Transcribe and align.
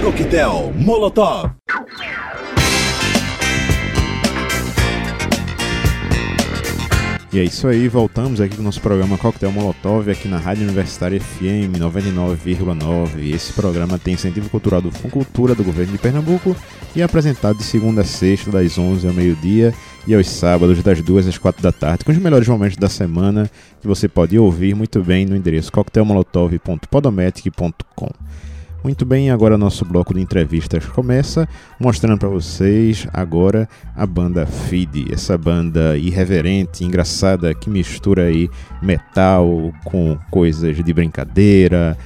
Coquetel 0.00 0.72
Molotov. 0.76 1.50
E 7.32 7.38
é 7.38 7.44
isso 7.44 7.66
aí, 7.66 7.88
voltamos 7.88 8.40
aqui 8.40 8.56
com 8.56 8.62
o 8.62 8.64
nosso 8.64 8.80
programa 8.80 9.16
Coquetel 9.16 9.50
Molotov 9.50 10.10
aqui 10.10 10.28
na 10.28 10.38
Rádio 10.38 10.64
Universitária 10.64 11.20
FM 11.20 11.78
99,9. 11.78 13.34
Esse 13.34 13.52
programa 13.52 13.98
tem 13.98 14.14
incentivo 14.14 14.50
cultural 14.50 14.82
do 14.82 14.90
Funcultura 14.90 15.54
do 15.54 15.64
governo 15.64 15.92
de 15.92 15.98
Pernambuco 15.98 16.54
e 16.94 17.00
é 17.00 17.04
apresentado 17.04 17.56
de 17.56 17.64
segunda 17.64 18.02
a 18.02 18.04
sexta, 18.04 18.50
das 18.50 18.78
11 18.78 19.06
ao 19.06 19.14
meio-dia 19.14 19.72
e 20.06 20.14
aos 20.14 20.28
sábados, 20.28 20.82
das 20.82 21.00
2 21.00 21.28
às 21.28 21.38
4 21.38 21.62
da 21.62 21.72
tarde, 21.72 22.04
com 22.04 22.12
os 22.12 22.18
melhores 22.18 22.48
momentos 22.48 22.76
da 22.76 22.88
semana 22.88 23.50
que 23.80 23.86
você 23.86 24.08
pode 24.08 24.38
ouvir 24.38 24.74
muito 24.74 25.02
bem 25.02 25.24
no 25.24 25.34
endereço 25.34 25.72
coquetelmolotov.podomatic.com. 25.72 28.10
Muito 28.82 29.06
bem, 29.06 29.30
agora 29.30 29.56
nosso 29.56 29.84
bloco 29.84 30.12
de 30.12 30.20
entrevistas 30.20 30.84
começa 30.86 31.48
mostrando 31.78 32.18
para 32.18 32.28
vocês 32.28 33.06
agora 33.12 33.68
a 33.94 34.04
banda 34.04 34.44
Feed, 34.44 35.06
essa 35.12 35.38
banda 35.38 35.96
irreverente, 35.96 36.84
engraçada 36.84 37.54
que 37.54 37.70
mistura 37.70 38.24
aí 38.24 38.50
metal 38.82 39.72
com 39.84 40.18
coisas 40.32 40.84
de 40.84 40.92
brincadeira, 40.92 41.96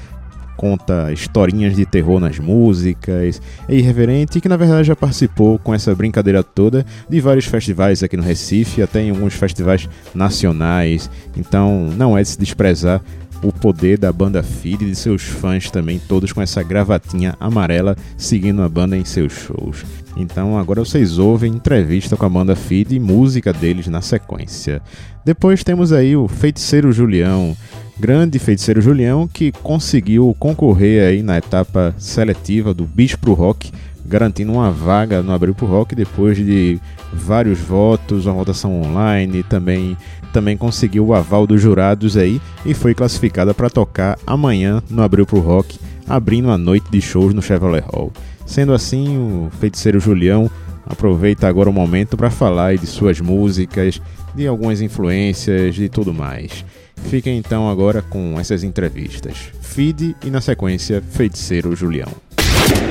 conta 0.54 1.10
historinhas 1.12 1.74
de 1.74 1.86
terror 1.86 2.20
nas 2.20 2.38
músicas, 2.38 3.40
é 3.66 3.74
irreverente 3.74 4.36
e 4.36 4.40
que 4.42 4.48
na 4.48 4.58
verdade 4.58 4.88
já 4.88 4.96
participou 4.96 5.58
com 5.58 5.72
essa 5.72 5.94
brincadeira 5.94 6.42
toda 6.42 6.84
de 7.08 7.20
vários 7.22 7.46
festivais 7.46 8.02
aqui 8.02 8.18
no 8.18 8.22
Recife, 8.22 8.82
até 8.82 9.00
em 9.02 9.10
alguns 9.10 9.32
festivais 9.32 9.88
nacionais. 10.14 11.10
Então 11.34 11.90
não 11.96 12.18
é 12.18 12.22
de 12.22 12.28
se 12.28 12.38
desprezar 12.38 13.00
o 13.42 13.52
poder 13.52 13.98
da 13.98 14.12
banda 14.12 14.42
Feed 14.42 14.84
e 14.84 14.90
de 14.90 14.94
seus 14.94 15.22
fãs 15.22 15.70
também, 15.70 15.98
todos 15.98 16.32
com 16.32 16.42
essa 16.42 16.62
gravatinha 16.62 17.34
amarela 17.38 17.96
seguindo 18.16 18.62
a 18.62 18.68
banda 18.68 18.96
em 18.96 19.04
seus 19.04 19.32
shows. 19.32 19.84
Então 20.16 20.58
agora 20.58 20.84
vocês 20.84 21.18
ouvem 21.18 21.52
entrevista 21.52 22.16
com 22.16 22.24
a 22.24 22.28
banda 22.28 22.56
Feed 22.56 22.94
e 22.94 23.00
música 23.00 23.52
deles 23.52 23.86
na 23.86 24.00
sequência. 24.00 24.80
Depois 25.24 25.62
temos 25.62 25.92
aí 25.92 26.16
o 26.16 26.26
Feiticeiro 26.26 26.90
Julião, 26.92 27.56
grande 27.98 28.38
Feiticeiro 28.38 28.80
Julião 28.80 29.28
que 29.28 29.52
conseguiu 29.52 30.34
concorrer 30.38 31.08
aí 31.08 31.22
na 31.22 31.36
etapa 31.36 31.94
seletiva 31.98 32.72
do 32.72 32.84
Bicho 32.84 33.18
pro 33.18 33.34
Rock, 33.34 33.70
garantindo 34.06 34.52
uma 34.52 34.70
vaga 34.70 35.22
no 35.22 35.32
Abril 35.32 35.54
pro 35.54 35.66
Rock 35.66 35.94
depois 35.94 36.36
de 36.36 36.80
vários 37.12 37.58
votos, 37.58 38.26
uma 38.26 38.34
votação 38.34 38.80
online, 38.82 39.42
também 39.42 39.96
também 40.32 40.56
conseguiu 40.56 41.06
o 41.06 41.14
aval 41.14 41.46
dos 41.46 41.60
jurados 41.60 42.16
aí 42.16 42.40
e 42.64 42.74
foi 42.74 42.94
classificada 42.94 43.54
para 43.54 43.70
tocar 43.70 44.18
amanhã 44.26 44.82
no 44.90 45.02
Abril 45.02 45.26
pro 45.26 45.40
Rock, 45.40 45.78
abrindo 46.08 46.50
a 46.50 46.58
noite 46.58 46.90
de 46.90 47.00
shows 47.00 47.34
no 47.34 47.42
Chevrolet 47.42 47.84
Hall. 47.92 48.12
Sendo 48.44 48.72
assim, 48.72 49.18
o 49.18 49.50
feiticeiro 49.58 49.98
Julião 49.98 50.50
aproveita 50.86 51.48
agora 51.48 51.68
o 51.68 51.72
momento 51.72 52.16
para 52.16 52.30
falar 52.30 52.76
de 52.76 52.86
suas 52.86 53.20
músicas, 53.20 54.00
de 54.34 54.46
algumas 54.46 54.80
influências 54.80 55.78
e 55.78 55.88
tudo 55.88 56.14
mais. 56.14 56.64
Fiquem 57.08 57.38
então 57.38 57.68
agora 57.68 58.02
com 58.02 58.38
essas 58.38 58.62
entrevistas. 58.62 59.50
Feed 59.60 60.16
e 60.24 60.30
na 60.30 60.40
sequência 60.40 61.02
Feiticeiro 61.02 61.74
Julião. 61.74 62.08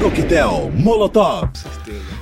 Coquetel 0.01 0.71
Molotov. 0.75 1.49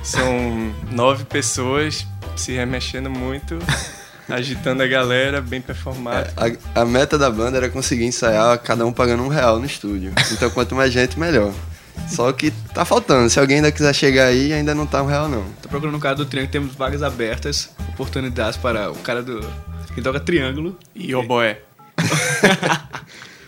São 0.02 0.72
nove 0.92 1.24
pessoas 1.24 2.06
se 2.36 2.52
remexendo 2.52 3.10
muito, 3.10 3.58
agitando 4.28 4.82
a 4.82 4.86
galera, 4.86 5.40
bem 5.40 5.60
performado. 5.60 6.30
A, 6.36 6.80
a 6.80 6.84
meta 6.84 7.18
da 7.18 7.30
banda 7.30 7.56
era 7.58 7.68
conseguir 7.68 8.04
ensaiar 8.04 8.58
cada 8.58 8.84
um 8.86 8.92
pagando 8.92 9.22
um 9.22 9.28
real 9.28 9.58
no 9.58 9.66
estúdio. 9.66 10.12
Então 10.32 10.50
quanto 10.50 10.74
mais 10.74 10.92
gente, 10.92 11.18
melhor. 11.18 11.52
Só 12.08 12.32
que 12.32 12.50
tá 12.74 12.84
faltando. 12.84 13.30
Se 13.30 13.38
alguém 13.38 13.56
ainda 13.56 13.70
quiser 13.70 13.94
chegar 13.94 14.26
aí, 14.26 14.52
ainda 14.52 14.74
não 14.74 14.86
tá 14.86 15.02
um 15.02 15.06
real, 15.06 15.28
não. 15.28 15.44
Tô 15.62 15.68
procurando 15.68 15.94
no 15.94 16.00
cara 16.00 16.16
do 16.16 16.26
Triângulo, 16.26 16.52
temos 16.52 16.74
vagas 16.74 17.02
abertas, 17.02 17.70
oportunidades 17.90 18.58
para 18.58 18.90
o 18.90 18.96
cara 18.96 19.22
do. 19.22 19.40
que 19.94 20.02
toca 20.02 20.18
Triângulo. 20.20 20.76
E 20.94 21.14
oboé. 21.14 21.60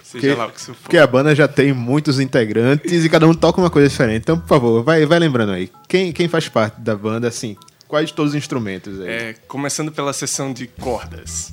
Seja 0.03 0.29
Porque, 0.29 0.35
lá 0.35 0.47
o 0.47 0.51
que 0.51 0.59
isso 0.61 0.73
for. 0.73 0.83
porque 0.83 0.99
a 0.99 1.07
banda 1.07 1.35
já 1.35 1.49
tem 1.49 1.73
muitos 1.73 2.21
integrantes 2.21 3.05
e 3.05 3.09
cada 3.09 3.27
um 3.27 3.35
toca 3.35 3.61
uma 3.61 3.69
coisa 3.69 3.89
diferente. 3.89 4.23
Então, 4.23 4.39
por 4.39 4.47
favor, 4.47 4.83
vai, 4.85 5.05
vai 5.05 5.19
lembrando 5.19 5.51
aí. 5.53 5.71
Quem, 5.89 6.13
quem 6.13 6.29
faz 6.29 6.49
parte 6.49 6.81
da 6.81 6.95
banda, 6.95 7.27
assim, 7.27 7.57
quais 7.89 8.11
todos 8.13 8.33
os 8.33 8.37
instrumentos 8.37 9.01
aí? 9.01 9.09
É, 9.09 9.35
começando 9.49 9.91
pela 9.93 10.13
seção 10.13 10.53
de 10.53 10.67
cordas. 10.67 11.53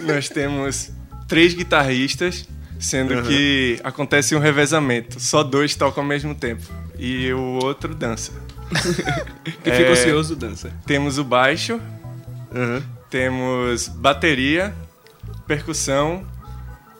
Nós 0.00 0.28
temos 0.28 0.90
três 1.28 1.54
guitarristas, 1.54 2.48
sendo 2.78 3.22
que 3.22 3.78
acontece 3.84 4.34
um 4.34 4.38
revezamento. 4.38 5.18
Só 5.20 5.42
dois 5.42 5.74
tocam 5.74 6.02
ao 6.02 6.08
mesmo 6.08 6.34
tempo. 6.34 6.62
E 6.98 7.32
o 7.32 7.58
outro 7.62 7.94
dança. 7.94 8.32
Que 9.62 9.70
É. 9.70 9.76
fica 9.76 9.92
ocioso, 9.92 10.34
dança. 10.36 10.72
Temos 10.86 11.18
o 11.18 11.24
baixo, 11.24 11.80
Aham. 12.54 12.82
temos 13.10 13.88
bateria, 13.88 14.74
percussão, 15.46 16.26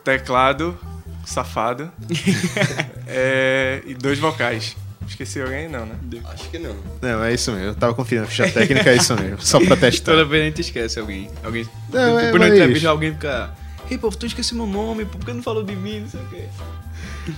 teclado, 0.03 0.77
safado 1.25 1.91
é, 3.07 3.81
e 3.85 3.93
dois 3.95 4.19
vocais. 4.19 4.75
Esqueci 5.07 5.41
alguém? 5.41 5.69
Não, 5.69 5.85
né? 5.85 5.95
Acho 6.33 6.49
que 6.49 6.57
não. 6.59 6.75
Não, 7.01 7.23
é 7.23 7.33
isso 7.33 7.51
mesmo. 7.51 7.67
Eu 7.67 7.75
tava 7.75 7.93
confiando. 7.93 8.27
Ficha 8.27 8.49
técnica 8.49 8.89
é 8.89 8.95
isso 8.97 9.15
mesmo. 9.15 9.41
Só 9.41 9.59
pra 9.63 9.75
testar. 9.77 10.11
Toda 10.11 10.25
vez 10.25 10.41
a 10.43 10.45
gente 10.45 10.61
esquece 10.61 10.99
alguém. 10.99 11.29
alguém 11.43 11.67
Não, 11.93 12.19
é, 12.19 12.25
Depois 12.25 12.41
na 12.41 12.47
mas- 12.49 12.57
entrevista 12.59 12.89
alguém 12.89 13.11
fica. 13.13 13.51
Ei, 13.89 13.97
pô, 13.97 14.09
tu 14.09 14.25
esqueci 14.25 14.55
meu 14.55 14.65
nome, 14.65 15.05
por 15.05 15.23
que 15.23 15.31
não 15.31 15.43
falou 15.43 15.63
de 15.63 15.75
mim? 15.75 15.99
Não 16.01 16.09
sei 16.09 16.19
o 16.19 16.25
quê. 16.25 16.43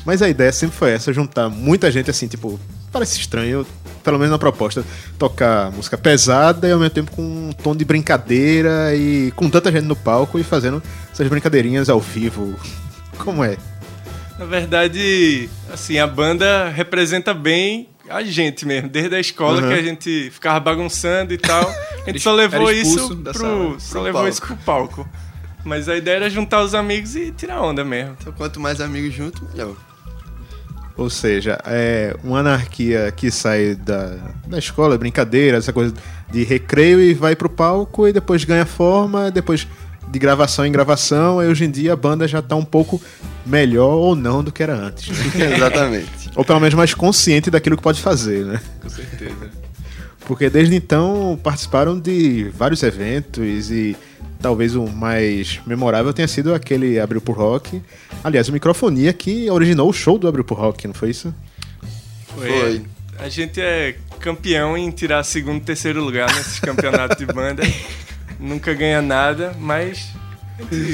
Mas 0.05 0.21
a 0.21 0.29
ideia 0.29 0.51
sempre 0.51 0.75
foi 0.77 0.91
essa, 0.91 1.11
juntar 1.13 1.49
muita 1.49 1.91
gente 1.91 2.09
assim, 2.09 2.27
tipo, 2.27 2.59
parece 2.91 3.19
estranho, 3.19 3.65
pelo 4.03 4.17
menos 4.17 4.31
na 4.31 4.37
proposta, 4.37 4.83
tocar 5.17 5.71
música 5.71 5.97
pesada 5.97 6.67
e 6.67 6.71
ao 6.71 6.79
mesmo 6.79 6.93
tempo 6.93 7.11
com 7.11 7.21
um 7.21 7.51
tom 7.51 7.75
de 7.75 7.83
brincadeira 7.85 8.93
e 8.95 9.31
com 9.35 9.49
tanta 9.49 9.71
gente 9.71 9.85
no 9.85 9.95
palco 9.95 10.39
e 10.39 10.43
fazendo 10.43 10.81
essas 11.11 11.27
brincadeirinhas 11.27 11.89
ao 11.89 11.99
vivo. 11.99 12.55
Como 13.19 13.43
é? 13.43 13.57
Na 14.37 14.45
verdade, 14.45 15.49
assim, 15.73 15.97
a 15.97 16.05
banda 16.07 16.69
representa 16.69 17.33
bem 17.33 17.89
a 18.09 18.23
gente 18.23 18.65
mesmo, 18.65 18.87
desde 18.87 19.15
a 19.15 19.19
escola 19.19 19.61
Uhum. 19.61 19.67
que 19.67 19.73
a 19.73 19.81
gente 19.81 20.29
ficava 20.31 20.59
bagunçando 20.59 21.33
e 21.33 21.37
tal. 21.37 21.67
A 21.69 21.97
gente 21.97 22.09
Era 22.09 22.19
só 22.19 22.33
levou 22.33 22.71
isso 22.71 23.17
pro, 23.17 23.33
sala, 23.33 23.79
só 23.79 24.01
levou 24.01 24.21
palco. 24.21 24.29
isso 24.29 24.41
pro 24.41 24.55
palco. 24.57 25.09
Mas 25.65 25.89
a 25.89 25.95
ideia 25.97 26.15
era 26.17 26.29
juntar 26.29 26.61
os 26.63 26.73
amigos 26.73 27.15
e 27.15 27.31
tirar 27.31 27.61
onda 27.61 27.83
mesmo. 27.83 28.15
Então 28.21 28.31
quanto 28.31 28.59
mais 28.59 28.79
amigos 28.79 29.13
juntos, 29.13 29.41
melhor. 29.51 29.75
Ou 30.95 31.09
seja, 31.09 31.59
é 31.65 32.15
uma 32.23 32.39
anarquia 32.39 33.11
que 33.15 33.29
sai 33.29 33.75
da, 33.75 34.17
da 34.47 34.57
escola, 34.57 34.97
brincadeira, 34.97 35.57
essa 35.57 35.73
coisa 35.73 35.93
de 36.31 36.43
recreio 36.43 36.99
e 37.01 37.13
vai 37.13 37.35
pro 37.35 37.49
palco 37.49 38.07
e 38.07 38.13
depois 38.13 38.43
ganha 38.45 38.65
forma, 38.65 39.29
depois 39.29 39.67
de 40.07 40.19
gravação 40.19 40.65
em 40.65 40.71
gravação, 40.71 41.43
e 41.43 41.47
hoje 41.47 41.65
em 41.65 41.71
dia 41.71 41.93
a 41.93 41.95
banda 41.95 42.27
já 42.27 42.41
tá 42.41 42.55
um 42.55 42.65
pouco 42.65 43.01
melhor 43.45 43.95
ou 43.95 44.15
não 44.15 44.43
do 44.43 44.51
que 44.51 44.63
era 44.63 44.75
antes. 44.75 45.09
Exatamente. 45.35 46.29
ou 46.35 46.45
pelo 46.45 46.59
menos 46.59 46.75
mais 46.75 46.93
consciente 46.93 47.49
daquilo 47.49 47.77
que 47.77 47.83
pode 47.83 48.01
fazer, 48.01 48.45
né? 48.45 48.61
Com 48.81 48.89
certeza. 48.89 49.51
Porque 50.25 50.49
desde 50.49 50.75
então 50.75 51.39
participaram 51.41 51.97
de 51.97 52.49
vários 52.53 52.83
eventos 52.83 53.71
e 53.71 53.95
talvez 54.41 54.75
o 54.75 54.85
mais 54.87 55.59
memorável 55.65 56.13
tenha 56.13 56.27
sido 56.27 56.53
aquele 56.53 56.99
Abril 56.99 57.21
por 57.21 57.37
Rock. 57.37 57.81
Aliás, 58.23 58.49
o 58.49 58.53
Microfonia 58.53 59.13
que 59.13 59.49
originou 59.49 59.89
o 59.89 59.93
show 59.93 60.17
do 60.17 60.27
Abril 60.27 60.43
por 60.43 60.57
Rock, 60.57 60.87
não 60.87 60.93
foi 60.93 61.11
isso? 61.11 61.33
Foi. 62.35 62.83
A 63.19 63.29
gente 63.29 63.59
é 63.59 63.95
campeão 64.19 64.77
em 64.77 64.91
tirar 64.91 65.23
segundo 65.23 65.57
e 65.57 65.61
terceiro 65.61 66.03
lugar 66.03 66.27
nesses 66.35 66.59
campeonatos 66.59 67.17
de 67.17 67.25
banda. 67.25 67.63
Nunca 68.39 68.73
ganha 68.73 69.01
nada, 69.01 69.55
mas 69.59 70.09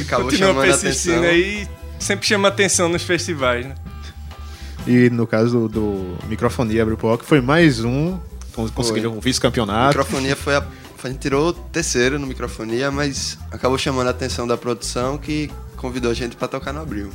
Acabou 0.05 0.25
continua 0.29 0.53
persistindo 0.61 1.17
atenção. 1.19 1.29
aí 1.29 1.67
e 1.99 2.03
sempre 2.03 2.25
chama 2.27 2.47
atenção 2.47 2.89
nos 2.89 3.03
festivais, 3.03 3.65
né? 3.65 3.75
E 4.85 5.09
no 5.09 5.25
caso 5.25 5.67
do, 5.67 5.69
do 5.69 6.27
Microfonia 6.27 6.81
Abril 6.83 6.97
Rock 7.01 7.25
foi 7.25 7.39
mais 7.41 7.83
um, 7.83 8.17
con- 8.53 8.67
conseguiram 8.69 9.13
um 9.13 9.17
A 9.17 9.21
vice-campeonato. 9.21 9.97
microfonia 9.97 10.35
foi 10.35 10.55
a. 10.55 10.65
A 11.03 11.09
gente 11.09 11.19
tirou 11.19 11.49
o 11.49 11.53
terceiro 11.53 12.17
no 12.17 12.25
microfonia, 12.25 12.89
mas 12.89 13.37
acabou 13.51 13.77
chamando 13.77 14.07
a 14.07 14.11
atenção 14.11 14.47
da 14.47 14.55
produção 14.55 15.17
que 15.17 15.51
convidou 15.75 16.09
a 16.09 16.13
gente 16.13 16.33
pra 16.37 16.47
tocar 16.47 16.71
no 16.71 16.81
abril. 16.81 17.09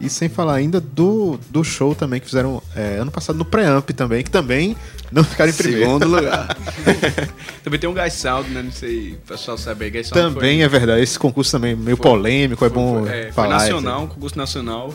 E 0.00 0.08
sem 0.08 0.28
falar 0.30 0.54
ainda 0.54 0.80
do, 0.80 1.38
do 1.50 1.62
show 1.62 1.94
também 1.94 2.20
que 2.20 2.26
fizeram 2.26 2.62
é, 2.74 2.96
ano 2.96 3.10
passado 3.10 3.36
no 3.36 3.44
Preamp 3.44 3.90
também, 3.90 4.24
que 4.24 4.30
também 4.30 4.74
não 5.12 5.22
ficaram 5.22 5.50
em 5.50 5.54
primeiro. 5.54 5.84
Segundo 5.84 6.08
lugar. 6.08 6.56
Também 7.62 7.78
tem 7.78 7.90
um 7.90 7.92
Guy 7.92 8.10
Sound, 8.10 8.48
né? 8.50 8.62
Não 8.62 8.72
sei, 8.72 9.12
o 9.12 9.16
pessoal 9.26 9.58
sabe 9.58 9.84
aí. 9.84 9.90
Guy 9.90 10.04
Sound 10.04 10.34
Também 10.34 10.62
é 10.62 10.68
verdade, 10.68 11.02
esse 11.02 11.18
concurso 11.18 11.50
também 11.52 11.72
é 11.72 11.76
meio 11.76 11.96
Foi- 11.96 12.10
polêmico, 12.10 12.64
é 12.64 12.68
foi, 12.70 12.74
bom 12.74 13.04
foi, 13.04 13.08
é, 13.10 13.22
foi 13.24 13.32
falar. 13.32 13.58
nacional, 13.58 14.02
um 14.04 14.06
concurso 14.06 14.38
nacional. 14.38 14.94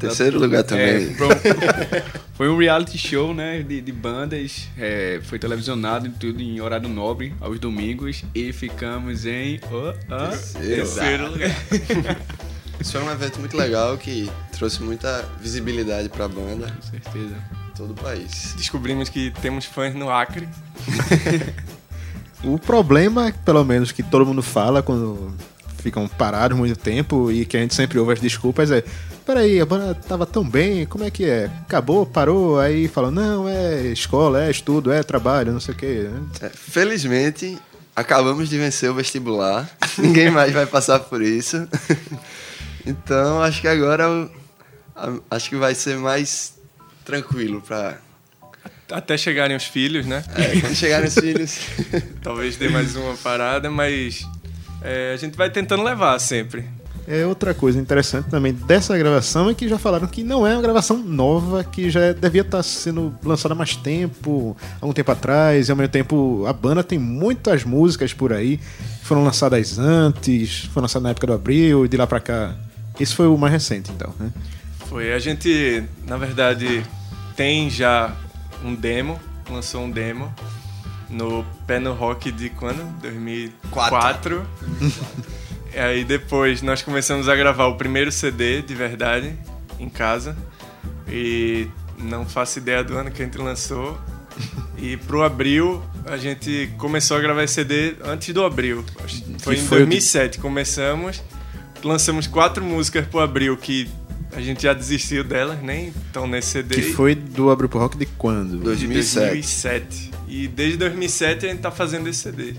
Terceiro 0.00 0.40
lugar 0.40 0.64
também. 0.64 1.10
É, 1.10 1.14
foi, 1.14 1.28
foi 2.32 2.48
um 2.48 2.56
reality 2.56 2.96
show, 2.96 3.34
né, 3.34 3.62
de, 3.62 3.82
de 3.82 3.92
bandas, 3.92 4.66
é, 4.78 5.20
foi 5.22 5.38
televisionado 5.38 6.06
e 6.06 6.10
tudo 6.10 6.40
em 6.40 6.58
horário 6.60 6.88
nobre, 6.88 7.34
aos 7.38 7.58
domingos, 7.58 8.24
e 8.34 8.50
ficamos 8.52 9.26
em... 9.26 9.60
Oh, 9.70 9.92
oh, 10.08 10.58
Terceiro 10.58 11.30
lugar. 11.30 11.54
Isso 12.80 12.92
foi 12.92 13.02
um 13.02 13.10
evento 13.10 13.38
muito 13.38 13.56
legal 13.56 13.96
que 13.98 14.30
trouxe 14.52 14.82
muita 14.82 15.28
visibilidade 15.40 16.08
pra 16.08 16.26
banda. 16.26 16.74
Com 16.74 16.82
certeza. 16.82 17.36
todo 17.76 17.90
o 17.92 17.94
país. 17.94 18.54
Descobrimos 18.56 19.08
que 19.08 19.32
temos 19.42 19.64
fãs 19.64 19.94
no 19.94 20.10
Acre. 20.10 20.48
O 22.42 22.58
problema, 22.58 23.30
pelo 23.44 23.62
menos, 23.64 23.92
que 23.92 24.02
todo 24.02 24.24
mundo 24.24 24.42
fala 24.42 24.82
quando 24.82 25.36
ficam 25.76 26.08
parados 26.08 26.56
muito 26.56 26.78
tempo 26.78 27.30
e 27.30 27.44
que 27.44 27.56
a 27.56 27.60
gente 27.60 27.74
sempre 27.74 27.98
ouve 27.98 28.14
as 28.14 28.20
desculpas 28.20 28.70
é 28.70 28.82
peraí, 29.24 29.60
a 29.60 29.66
banda 29.66 29.94
tava 29.94 30.26
tão 30.26 30.42
bem, 30.42 30.84
como 30.86 31.04
é 31.04 31.10
que 31.10 31.24
é? 31.24 31.50
Acabou, 31.62 32.04
parou, 32.04 32.58
aí 32.58 32.88
fala, 32.88 33.10
não, 33.10 33.48
é 33.48 33.86
escola, 33.86 34.44
é 34.44 34.50
estudo, 34.50 34.90
é 34.90 35.02
trabalho, 35.02 35.52
não 35.52 35.60
sei 35.60 35.74
o 35.74 35.76
quê. 35.76 36.10
É, 36.40 36.48
felizmente, 36.48 37.56
acabamos 37.94 38.48
de 38.48 38.58
vencer 38.58 38.90
o 38.90 38.94
vestibular. 38.94 39.70
Ninguém 39.98 40.30
mais 40.30 40.52
vai 40.52 40.66
passar 40.66 40.98
por 40.98 41.22
isso. 41.22 41.68
então, 42.90 43.42
acho 43.42 43.60
que 43.60 43.68
agora 43.68 44.28
acho 45.30 45.48
que 45.48 45.56
vai 45.56 45.74
ser 45.74 45.96
mais 45.96 46.58
tranquilo 47.04 47.62
pra 47.62 47.98
Até 48.90 49.16
chegarem 49.16 49.56
os 49.56 49.64
filhos, 49.64 50.04
né? 50.06 50.22
é, 50.34 50.60
quando 50.60 50.74
chegarem 50.74 51.08
os 51.08 51.14
filhos. 51.14 51.58
Talvez 52.22 52.56
dê 52.56 52.68
mais 52.68 52.96
uma 52.96 53.16
parada, 53.16 53.70
mas 53.70 54.26
é, 54.82 55.12
a 55.14 55.16
gente 55.16 55.36
vai 55.36 55.48
tentando 55.50 55.82
levar 55.82 56.18
sempre. 56.18 56.64
É 57.08 57.26
outra 57.26 57.52
coisa 57.52 57.80
interessante 57.80 58.28
também 58.30 58.52
dessa 58.52 58.96
gravação 58.96 59.50
é 59.50 59.54
que 59.54 59.66
já 59.68 59.78
falaram 59.78 60.06
que 60.06 60.22
não 60.22 60.46
é 60.46 60.52
uma 60.52 60.62
gravação 60.62 60.96
nova, 60.98 61.64
que 61.64 61.90
já 61.90 62.12
devia 62.12 62.42
estar 62.42 62.62
sendo 62.62 63.12
lançada 63.24 63.54
há 63.54 63.56
mais 63.56 63.74
tempo, 63.74 64.56
há 64.80 64.86
um 64.86 64.92
tempo 64.92 65.10
atrás, 65.10 65.68
e 65.68 65.70
ao 65.72 65.76
mesmo 65.76 65.90
tempo 65.90 66.44
a 66.46 66.52
banda 66.52 66.84
tem 66.84 66.98
muitas 67.00 67.64
músicas 67.64 68.12
por 68.12 68.32
aí 68.32 68.58
que 68.58 69.06
foram 69.06 69.24
lançadas 69.24 69.76
antes, 69.78 70.66
foram 70.66 70.82
lançadas 70.82 71.02
na 71.02 71.10
época 71.10 71.26
do 71.26 71.32
Abril 71.32 71.84
e 71.84 71.88
de 71.88 71.96
lá 71.96 72.06
pra 72.06 72.20
cá. 72.20 72.54
Esse 73.00 73.14
foi 73.14 73.26
o 73.26 73.36
mais 73.36 73.52
recente, 73.52 73.90
então, 73.90 74.14
né? 74.20 74.30
Foi. 74.88 75.12
A 75.12 75.18
gente, 75.18 75.82
na 76.06 76.16
verdade, 76.16 76.84
tem 77.36 77.70
já 77.70 78.14
um 78.64 78.74
demo, 78.74 79.18
lançou 79.48 79.82
um 79.84 79.90
demo 79.90 80.32
no 81.08 81.44
Pé 81.66 81.78
no 81.78 81.92
Rock 81.94 82.30
de 82.30 82.50
quando? 82.50 82.84
2004. 83.00 84.46
E 85.74 85.78
aí 85.78 86.04
depois 86.04 86.62
nós 86.62 86.82
começamos 86.82 87.28
a 87.28 87.36
gravar 87.36 87.66
o 87.66 87.76
primeiro 87.76 88.10
CD 88.10 88.60
de 88.62 88.74
verdade 88.74 89.34
em 89.78 89.88
casa. 89.88 90.36
E 91.08 91.68
não 91.98 92.26
faço 92.26 92.58
ideia 92.58 92.82
do 92.84 92.96
ano 92.96 93.10
que 93.10 93.22
a 93.22 93.24
gente 93.24 93.38
lançou. 93.38 93.98
E 94.78 94.96
pro 94.96 95.22
Abril 95.22 95.82
a 96.06 96.16
gente 96.16 96.72
começou 96.78 97.16
a 97.16 97.20
gravar 97.20 97.44
esse 97.44 97.54
CD 97.54 97.94
antes 98.04 98.32
do 98.34 98.44
Abril. 98.44 98.84
Que 99.06 99.38
Foi 99.42 99.54
Que 99.54 99.60
em 99.60 99.64
foi 99.64 99.78
o 99.82 99.86
de- 99.86 99.90
2007 99.90 100.38
começamos. 100.38 101.22
Lançamos 101.82 102.26
quatro 102.26 102.62
músicas 102.64 103.06
pro 103.06 103.20
Abril 103.20 103.56
que 103.56 103.88
a 104.32 104.40
gente 104.40 104.62
já 104.62 104.72
desistiu 104.72 105.24
delas, 105.24 105.60
nem 105.62 105.88
estão 105.88 106.26
nesse 106.26 106.50
CD. 106.50 106.74
Que 106.76 106.92
foi 106.92 107.14
do 107.14 107.50
Abril 107.50 107.68
pro 107.68 107.78
Rock 107.80 107.96
de 107.98 108.06
quando? 108.06 108.58
de 108.58 108.64
2007. 108.64 109.30
2007. 109.32 110.10
E 110.28 110.46
desde 110.46 110.76
2007 110.78 111.46
a 111.46 111.48
gente 111.48 111.60
tá 111.60 111.70
fazendo 111.70 112.08
esse 112.08 112.20
CD. 112.20 112.54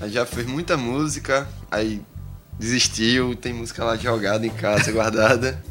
A 0.00 0.04
gente 0.04 0.14
já 0.14 0.26
fez 0.26 0.46
muita 0.46 0.76
música, 0.76 1.48
aí 1.70 2.02
desistiu, 2.58 3.34
tem 3.34 3.52
música 3.52 3.82
lá 3.84 3.96
jogada 3.96 4.46
em 4.46 4.50
casa, 4.50 4.90
guardada. 4.92 5.62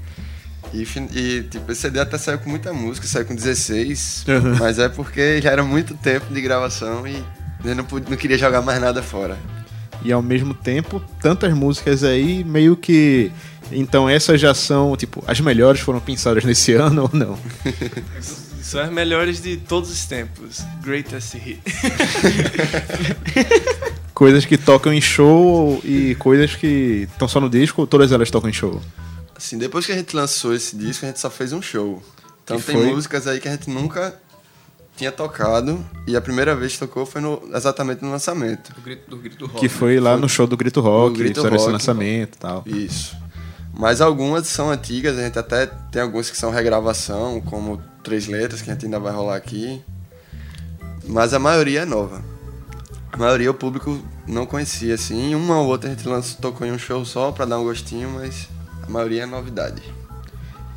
E, 0.74 0.82
e, 1.16 1.44
tipo, 1.44 1.72
esse 1.72 1.82
CD 1.82 2.00
até 2.00 2.18
saiu 2.18 2.40
com 2.40 2.50
muita 2.50 2.74
música, 2.74 3.06
saiu 3.06 3.26
com 3.26 3.36
16, 3.36 4.26
Uhum. 4.28 4.56
mas 4.60 4.80
é 4.80 4.90
porque 4.90 5.40
já 5.40 5.52
era 5.52 5.64
muito 5.64 5.94
tempo 5.94 6.34
de 6.34 6.42
gravação 6.42 7.06
e 7.08 7.24
eu 7.64 7.76
não, 7.76 7.86
não 8.10 8.18
queria 8.18 8.38
jogar 8.40 8.62
mais 8.64 8.82
nada 8.82 9.04
fora. 9.04 9.38
E 10.04 10.12
ao 10.12 10.22
mesmo 10.22 10.54
tempo, 10.54 11.02
tantas 11.22 11.54
músicas 11.54 12.04
aí, 12.04 12.44
meio 12.44 12.76
que. 12.76 13.32
Então 13.72 14.10
essas 14.10 14.40
já 14.40 14.54
são, 14.54 14.96
tipo, 14.98 15.24
as 15.26 15.40
melhores 15.40 15.80
foram 15.82 16.00
pensadas 16.00 16.44
nesse 16.44 16.72
ano 16.74 17.04
ou 17.04 17.10
não? 17.18 17.38
São 18.62 18.82
as 18.82 18.92
melhores 18.92 19.42
de 19.42 19.58
todos 19.58 19.90
os 19.92 20.06
tempos. 20.06 20.62
Greatest 20.82 21.36
hits. 21.36 21.60
Coisas 24.14 24.46
que 24.46 24.58
tocam 24.58 24.94
em 24.94 25.02
show 25.02 25.82
e 25.84 26.14
coisas 26.16 26.56
que 26.56 27.08
estão 27.12 27.28
só 27.28 27.40
no 27.42 27.50
disco, 27.50 27.82
ou 27.82 27.88
todas 27.88 28.12
elas 28.12 28.30
tocam 28.30 28.50
em 28.50 28.54
show? 28.54 28.80
Assim, 29.36 29.58
depois 29.58 29.86
que 29.86 29.92
a 29.92 29.96
gente 29.96 30.16
lançou 30.16 30.54
esse 30.54 30.76
disco, 30.78 31.04
a 31.06 31.10
gente 31.10 31.20
só 31.20 31.30
fez 31.32 31.52
um 31.52 31.62
show. 31.62 32.02
Então 32.44 32.58
Que 32.58 32.64
tem 32.64 32.76
foi? 32.76 32.94
músicas 32.94 33.26
aí 33.28 33.40
que 33.40 33.48
a 33.48 33.52
gente 33.52 33.70
nunca 33.72 34.14
tinha 34.95 35.12
tocado 35.12 35.84
e 36.07 36.16
a 36.16 36.22
primeira 36.22 36.56
vez 36.56 36.74
que 36.74 36.80
tocou 36.80 37.06
foi 37.06 37.19
no- 37.22 37.42
exatamente 37.54 38.04
no 38.04 38.12
lançamento. 38.12 38.74
Do 38.74 38.81
grito 38.81 39.10
do, 39.10 39.18
grito 39.18 39.38
do 39.38 39.45
rock. 39.48 39.60
Que 39.60 39.69
foi 39.69 40.00
lá 40.00 40.16
no 40.18 40.30
show 40.30 40.45
do 40.45 40.56
Grito 40.56 40.81
Rock, 40.81 41.18
Grito 41.18 41.36
fizeram 41.36 41.56
esse 41.56 41.63
Rock. 41.66 41.74
lançamento 41.74 42.36
e 42.36 42.38
tal. 42.40 42.63
Isso. 42.66 43.16
Mas 43.75 44.01
algumas 44.01 44.45
são 44.48 44.69
antigas, 44.69 45.18
a 45.18 45.24
gente 45.24 45.40
até 45.40 45.66
tem 45.92 46.01
algumas 46.01 46.30
que 46.30 46.38
são 46.38 46.51
regravação, 46.51 47.42
como 47.42 47.81
Três 48.04 48.28
Letras, 48.28 48.62
que 48.62 48.69
a 48.69 48.74
gente 48.74 48.86
ainda 48.86 49.00
vai 49.00 49.12
rolar 49.12 49.36
aqui. 49.36 49.81
Mas 51.06 51.34
a 51.34 51.40
maioria 51.40 51.81
é 51.81 51.86
nova. 51.86 52.22
A 53.12 53.18
maioria 53.18 53.50
o 53.51 53.54
público 53.54 54.00
não 54.28 54.45
conhecia, 54.45 54.94
assim. 54.95 55.34
Uma 55.36 55.60
ou 55.60 55.68
outra 55.68 55.90
a 55.90 55.94
gente 55.94 56.07
lançou, 56.07 56.40
tocou 56.40 56.66
em 56.68 56.72
um 56.72 56.78
show 56.78 57.04
só 57.06 57.31
pra 57.31 57.45
dar 57.45 57.60
um 57.60 57.63
gostinho, 57.63 58.10
mas 58.12 58.48
a 58.86 58.90
maioria 58.90 59.24
é 59.24 59.25
novidade. 59.25 59.81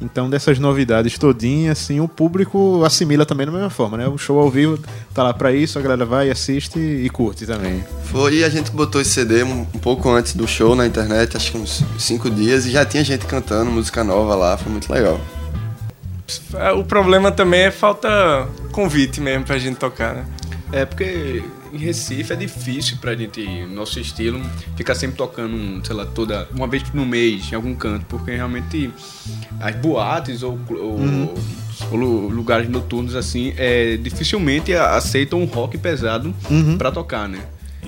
Então, 0.01 0.29
dessas 0.29 0.59
novidades 0.59 1.19
todinhas, 1.19 1.79
assim, 1.79 2.01
o 2.01 2.09
público 2.09 2.85
assimila 2.85 3.25
também 3.25 3.47
da 3.47 3.53
mesma 3.53 3.71
forma, 3.71 3.97
né? 3.97 4.07
O 4.07 4.19
show 4.19 4.39
ao 4.39 4.51
vivo 4.51 4.79
tá 5.15 5.23
lá 5.23 5.33
pra 5.33 5.53
isso, 5.53 5.79
a 5.79 5.83
galera 5.83 6.05
vai, 6.05 6.31
assiste 6.31 6.79
e 6.79 7.09
curte 7.09 7.47
também. 7.47 7.83
Foi 8.05 8.45
a 8.45 8.49
gente 8.51 8.71
botou 8.71 9.01
esse 9.01 9.11
CD 9.11 9.43
um, 9.43 9.61
um 9.63 9.79
pouco 9.81 10.11
antes 10.11 10.35
do 10.35 10.47
show 10.47 10.75
na 10.75 10.87
internet, 10.87 11.37
acho 11.37 11.53
que 11.53 11.59
uns 11.59 11.83
cinco 11.99 12.29
dias, 12.29 12.67
e 12.67 12.71
já 12.71 12.85
tinha 12.85 13.03
gente 13.03 13.25
cantando 13.25 13.71
música 13.71 14.05
nova 14.05 14.35
lá, 14.35 14.57
foi 14.57 14.71
muito 14.71 14.93
legal. 14.93 15.19
É, 16.55 16.73
O 16.73 16.85
problema 16.85 17.33
também 17.33 17.63
é 17.63 17.71
falta 17.71 18.47
convite 18.73 19.21
mesmo 19.21 19.45
pra 19.45 19.59
gente 19.59 19.77
tocar, 19.77 20.15
né? 20.15 20.27
É 20.73 20.85
porque 20.85 21.43
em 21.77 21.79
Recife 21.79 22.33
é 22.33 22.37
difícil 22.37 22.97
pra 23.01 23.15
gente, 23.15 23.45
nosso 23.67 24.01
estilo, 24.01 24.41
ficar 24.77 24.95
sempre 24.95 25.17
tocando, 25.17 25.85
sei 25.87 25.95
lá, 25.95 26.05
toda 26.07 26.49
uma 26.55 26.67
vez 26.67 26.83
no 26.93 27.05
mês 27.07 27.51
em 27.53 27.55
algum 27.55 27.75
canto, 27.75 28.05
porque 28.09 28.33
realmente 28.35 28.91
as 29.61 29.77
boates 29.77 30.43
ou, 30.43 30.59
ou- 30.71 31.35
ou 31.91 31.97
lu- 31.97 32.29
lugares 32.29 32.69
noturnos 32.69 33.15
assim, 33.15 33.53
é, 33.57 33.97
dificilmente 33.97 34.73
aceitam 34.75 35.41
um 35.41 35.45
rock 35.45 35.77
pesado 35.79 36.35
pra 36.79 36.91
tocar, 36.91 37.29
né? 37.29 37.39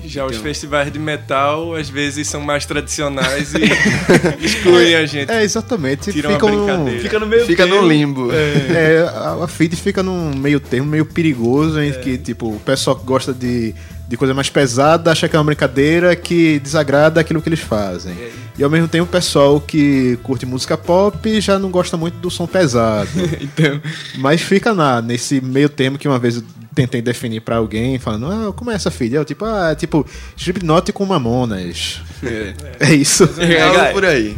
Já 0.05 0.25
os 0.25 0.31
Então- 0.33 0.43
festivais 0.43 0.91
de 0.91 0.99
metal 0.99 1.75
às 1.75 1.89
vezes 1.89 2.27
são 2.27 2.41
mais 2.41 2.65
tradicionais 2.65 3.53
e 3.53 3.59
excluem 4.43 4.95
a 4.95 5.05
gente. 5.05 5.31
É, 5.31 5.43
exatamente. 5.43 6.11
Tira 6.11 6.29
uma 6.29 6.35
fica 6.39 6.45
um- 6.45 6.65
brincadeira. 6.65 7.01
Fica 7.01 7.19
no 7.19 7.27
meio 7.27 7.45
Fica 7.45 7.65
no 7.65 7.73
termo. 7.73 7.87
limbo. 7.87 8.29
É, 8.31 9.01
a, 9.13 9.43
a 9.43 9.47
feed 9.47 9.75
fica 9.75 10.01
num 10.03 10.33
meio 10.35 10.59
termo 10.59 10.87
meio 10.89 11.05
perigoso, 11.05 11.81
em 11.81 11.91
que, 11.93 12.17
tipo, 12.17 12.47
o 12.55 12.59
pessoal 12.59 12.95
que 12.95 13.05
gosta 13.05 13.33
de, 13.33 13.73
de 14.07 14.17
coisa 14.17 14.33
mais 14.33 14.49
pesada 14.49 15.11
acha 15.11 15.27
que 15.27 15.35
é 15.35 15.39
uma 15.39 15.45
brincadeira 15.45 16.15
que 16.15 16.59
desagrada 16.59 17.19
aquilo 17.21 17.41
que 17.41 17.49
eles 17.49 17.59
fazem. 17.59 18.15
E 18.57 18.63
ao 18.63 18.69
mesmo 18.69 18.87
tempo 18.89 19.05
o 19.05 19.07
pessoal 19.07 19.61
que 19.61 20.17
curte 20.21 20.45
música 20.45 20.77
pop 20.77 21.39
já 21.39 21.57
não 21.57 21.69
gosta 21.71 21.95
muito 21.95 22.15
do 22.17 22.29
som 22.29 22.45
pesado. 22.45 23.09
Então, 23.41 23.81
Mas 24.17 24.41
fica 24.41 24.73
na, 24.73 25.01
nesse 25.01 25.39
meio 25.39 25.69
termo 25.69 25.97
que 25.97 26.07
uma 26.07 26.19
vez 26.19 26.35
eu 26.37 26.43
tentei 26.79 27.01
definir 27.01 27.41
pra 27.41 27.57
alguém, 27.57 27.99
falando, 27.99 28.27
ah, 28.27 28.53
como 28.53 28.71
é 28.71 28.75
essa 28.75 28.89
feed? 28.89 29.13
Eu, 29.13 29.25
tipo, 29.25 29.43
ah, 29.43 29.71
é 29.71 29.75
tipo, 29.75 30.05
Slipknot 30.37 30.93
com 30.93 31.05
Mamonas. 31.05 32.01
é. 32.23 32.53
É 32.79 32.93
isso. 32.93 33.29
É 33.37 33.61
algo 33.61 33.93
por 33.93 34.05
aí. 34.05 34.37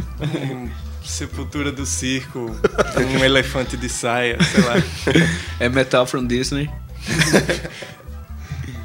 Sepultura 1.04 1.70
do 1.70 1.86
circo, 1.86 2.50
um 3.18 3.24
elefante 3.24 3.76
de 3.76 3.88
saia, 3.88 4.38
sei 4.42 4.62
lá. 4.64 4.74
é 5.60 5.68
metal 5.68 6.04
from 6.06 6.26
Disney. 6.26 6.68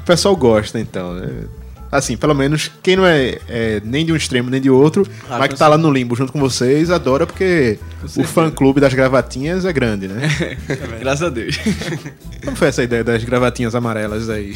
O 0.00 0.04
pessoal 0.08 0.34
gosta, 0.34 0.80
então. 0.80 1.12
né? 1.12 1.44
Assim, 1.90 2.16
pelo 2.16 2.34
menos 2.34 2.70
quem 2.82 2.96
não 2.96 3.06
é, 3.06 3.38
é 3.48 3.80
nem 3.82 4.04
de 4.04 4.12
um 4.12 4.16
extremo 4.16 4.50
nem 4.50 4.60
de 4.60 4.68
outro, 4.68 5.06
Ah, 5.28 5.38
mas 5.38 5.48
que 5.48 5.56
tá 5.56 5.68
lá 5.68 5.78
no 5.78 5.90
limbo 5.90 6.14
junto 6.14 6.32
com 6.32 6.38
vocês, 6.38 6.90
adora 6.90 7.26
porque 7.26 7.78
o 8.16 8.24
fã-clube 8.24 8.80
das 8.80 8.92
gravatinhas 8.92 9.64
é 9.64 9.72
grande, 9.72 10.06
né? 10.06 10.28
Graças 11.00 11.22
a 11.22 11.30
Deus. 11.30 11.58
Como 12.44 12.56
foi 12.56 12.68
essa 12.68 12.82
ideia 12.82 13.02
das 13.02 13.24
gravatinhas 13.24 13.74
amarelas 13.74 14.28
aí? 14.28 14.54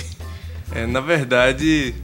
É, 0.74 0.86
na 0.86 1.00
verdade, 1.00 1.94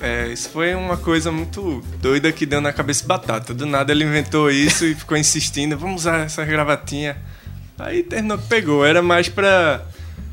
é, 0.00 0.28
isso 0.28 0.48
foi 0.50 0.74
uma 0.74 0.96
coisa 0.96 1.32
muito 1.32 1.82
doida 2.00 2.30
que 2.30 2.46
deu 2.46 2.60
na 2.60 2.72
cabeça 2.72 3.04
batata. 3.04 3.52
Do 3.52 3.66
nada 3.66 3.90
ele 3.92 4.04
inventou 4.04 4.50
isso 4.50 4.84
e 4.84 4.94
ficou 4.94 5.16
insistindo, 5.16 5.76
vamos 5.76 6.02
usar 6.02 6.20
essa 6.20 6.44
gravatinha. 6.44 7.16
Aí 7.78 8.02
terminou 8.02 8.38
que 8.38 8.46
pegou. 8.46 8.84
Era 8.84 9.02
mais 9.02 9.28
pra 9.28 9.82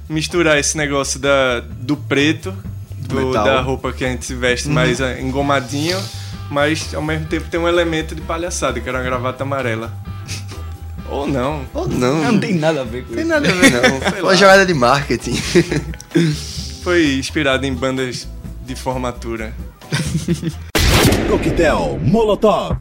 misturar 0.08 0.58
esse 0.60 0.78
negócio 0.78 1.20
da, 1.20 1.60
do 1.62 1.98
preto, 1.98 2.56
do- 3.08 3.16
Metal. 3.28 3.44
da 3.44 3.62
roupa 3.62 3.92
que 3.94 4.04
a 4.06 4.10
gente 4.10 4.26
se 4.26 4.36
veste 4.36 4.68
mais 4.70 5.00
ah, 5.02 5.20
engomadinho, 5.20 5.98
mas 6.50 6.94
ao 6.94 7.02
mesmo 7.02 7.26
tempo 7.28 7.48
tem 7.50 7.60
um 7.60 7.68
elemento 7.68 8.14
de 8.16 8.22
palhaçada, 8.22 8.80
que 8.80 8.88
era 8.88 8.98
uma 8.98 9.04
gravata 9.04 9.44
amarela. 9.44 9.94
Ou 11.10 11.28
não. 11.28 11.62
Ou 11.74 11.88
não. 11.88 12.24
Não 12.32 12.40
tem 12.40 12.56
nada 12.56 12.82
a 12.82 12.84
ver 12.84 13.04
com 13.06 13.14
tem 13.14 13.20
isso. 13.20 13.30
nada 13.30 13.48
a 13.48 13.54
ver, 13.54 13.72
não. 13.72 14.02
Foi 14.12 14.22
uma 14.22 14.36
jogada 14.36 14.66
de 14.66 14.74
marketing. 14.74 15.36
Foi 16.84 17.16
inspirado 17.18 17.66
em 17.66 17.74
bandas 17.74 18.28
de 18.66 18.76
formatura. 18.76 19.54
Coquetel 21.30 22.00
Molotov. 22.04 22.78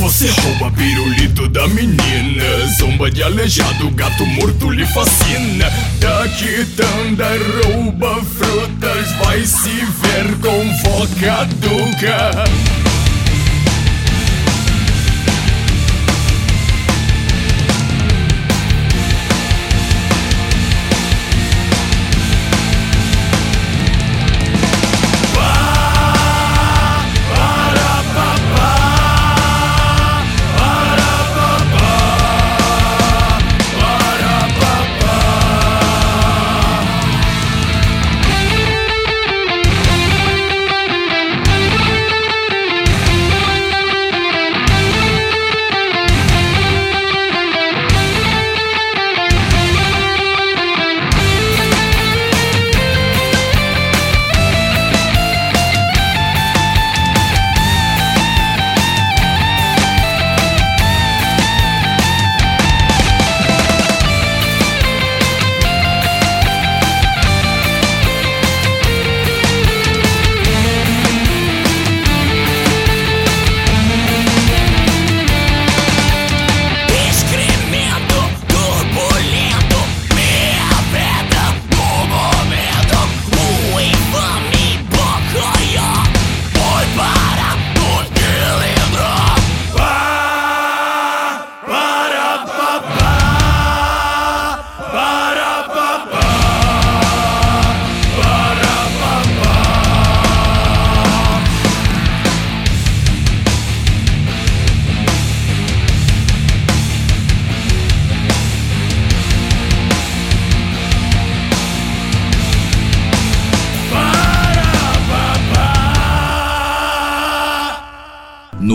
Você 0.00 0.30
rouba 0.40 0.70
pirulito 0.70 1.46
da 1.50 1.68
menina, 1.68 2.66
zomba 2.78 3.10
de 3.10 3.22
aleijado, 3.22 3.90
gato 3.90 4.24
morto 4.24 4.70
lhe 4.70 4.86
fascina. 4.86 5.70
Da 5.98 6.26
quitanda 6.26 7.28
rouba 7.62 8.22
frutas, 8.24 9.12
vai 9.22 9.44
se 9.44 9.68
ver 9.68 10.36
com 10.40 10.74
vó 10.82 11.06
caduca. 11.20 12.44